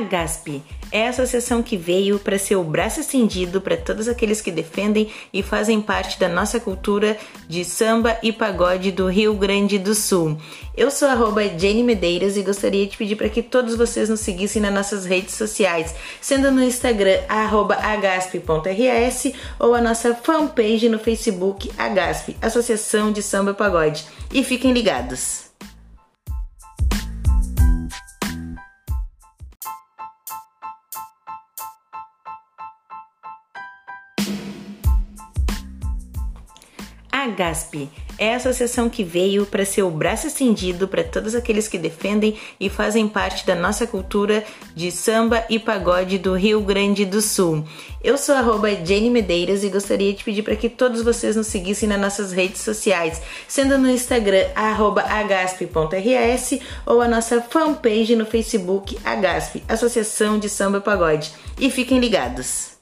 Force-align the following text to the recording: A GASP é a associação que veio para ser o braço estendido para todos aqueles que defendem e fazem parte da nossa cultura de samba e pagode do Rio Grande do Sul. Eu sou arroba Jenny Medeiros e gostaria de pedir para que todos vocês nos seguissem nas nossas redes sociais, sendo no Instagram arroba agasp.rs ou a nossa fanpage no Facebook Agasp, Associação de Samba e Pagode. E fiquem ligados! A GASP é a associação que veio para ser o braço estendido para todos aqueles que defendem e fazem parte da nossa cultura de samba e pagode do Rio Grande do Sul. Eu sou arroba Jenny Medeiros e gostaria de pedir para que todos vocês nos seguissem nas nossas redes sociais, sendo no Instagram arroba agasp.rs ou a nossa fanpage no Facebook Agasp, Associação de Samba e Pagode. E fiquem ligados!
A 0.00 0.02
GASP 0.02 0.62
é 0.90 1.06
a 1.06 1.10
associação 1.10 1.62
que 1.62 1.76
veio 1.76 2.18
para 2.18 2.38
ser 2.38 2.56
o 2.56 2.64
braço 2.64 3.00
estendido 3.00 3.60
para 3.60 3.76
todos 3.76 4.08
aqueles 4.08 4.40
que 4.40 4.50
defendem 4.50 5.10
e 5.30 5.42
fazem 5.42 5.78
parte 5.78 6.18
da 6.18 6.26
nossa 6.26 6.58
cultura 6.58 7.18
de 7.46 7.66
samba 7.66 8.16
e 8.22 8.32
pagode 8.32 8.90
do 8.90 9.06
Rio 9.08 9.34
Grande 9.34 9.78
do 9.78 9.94
Sul. 9.94 10.38
Eu 10.74 10.90
sou 10.90 11.06
arroba 11.06 11.46
Jenny 11.46 11.82
Medeiros 11.82 12.38
e 12.38 12.42
gostaria 12.42 12.86
de 12.86 12.96
pedir 12.96 13.14
para 13.14 13.28
que 13.28 13.42
todos 13.42 13.76
vocês 13.76 14.08
nos 14.08 14.20
seguissem 14.20 14.62
nas 14.62 14.72
nossas 14.72 15.04
redes 15.04 15.34
sociais, 15.34 15.94
sendo 16.18 16.50
no 16.50 16.62
Instagram 16.62 17.20
arroba 17.28 17.74
agasp.rs 17.74 19.32
ou 19.58 19.74
a 19.74 19.82
nossa 19.82 20.14
fanpage 20.14 20.88
no 20.88 20.98
Facebook 20.98 21.70
Agasp, 21.76 22.34
Associação 22.40 23.12
de 23.12 23.22
Samba 23.22 23.50
e 23.50 23.54
Pagode. 23.54 24.06
E 24.32 24.42
fiquem 24.42 24.72
ligados! 24.72 25.49
A 37.20 37.26
GASP 37.26 37.86
é 38.16 38.32
a 38.32 38.36
associação 38.36 38.88
que 38.88 39.04
veio 39.04 39.44
para 39.44 39.62
ser 39.66 39.82
o 39.82 39.90
braço 39.90 40.26
estendido 40.26 40.88
para 40.88 41.04
todos 41.04 41.34
aqueles 41.34 41.68
que 41.68 41.76
defendem 41.76 42.34
e 42.58 42.70
fazem 42.70 43.06
parte 43.06 43.46
da 43.46 43.54
nossa 43.54 43.86
cultura 43.86 44.42
de 44.74 44.90
samba 44.90 45.44
e 45.50 45.58
pagode 45.58 46.16
do 46.16 46.32
Rio 46.32 46.62
Grande 46.62 47.04
do 47.04 47.20
Sul. 47.20 47.62
Eu 48.02 48.16
sou 48.16 48.34
arroba 48.34 48.70
Jenny 48.70 49.10
Medeiros 49.10 49.62
e 49.62 49.68
gostaria 49.68 50.14
de 50.14 50.24
pedir 50.24 50.42
para 50.42 50.56
que 50.56 50.70
todos 50.70 51.02
vocês 51.02 51.36
nos 51.36 51.48
seguissem 51.48 51.86
nas 51.86 52.00
nossas 52.00 52.32
redes 52.32 52.62
sociais, 52.62 53.20
sendo 53.46 53.76
no 53.76 53.90
Instagram 53.90 54.46
arroba 54.54 55.02
agasp.rs 55.02 56.58
ou 56.86 57.02
a 57.02 57.08
nossa 57.08 57.42
fanpage 57.42 58.16
no 58.16 58.24
Facebook 58.24 58.96
Agasp, 59.04 59.62
Associação 59.68 60.38
de 60.38 60.48
Samba 60.48 60.78
e 60.78 60.80
Pagode. 60.80 61.32
E 61.58 61.70
fiquem 61.70 61.98
ligados! 61.98 62.79